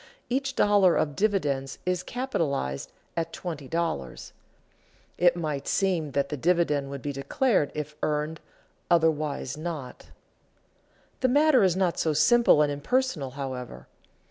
each 0.31 0.55
dollar 0.55 0.95
of 0.95 1.15
dividends 1.15 1.77
is 1.85 2.01
capitalized 2.01 2.91
at 3.15 3.31
$20. 3.31 4.31
It 5.19 5.35
might 5.35 5.67
seem 5.67 6.13
that 6.13 6.29
the 6.29 6.37
dividend 6.37 6.89
would 6.89 7.03
be 7.03 7.13
declared 7.13 7.71
if 7.75 7.95
earned, 8.01 8.39
otherwise 8.89 9.57
not. 9.57 10.07
The 11.19 11.27
matter 11.27 11.61
is 11.61 11.75
not 11.75 11.99
so 11.99 12.13
simple 12.13 12.63
and 12.63 12.71
impersonal, 12.71 13.29
however. 13.37 13.85